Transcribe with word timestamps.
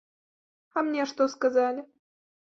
А 0.77 0.83
мне 0.87 1.05
што 1.13 1.29
сказалі? 1.35 1.87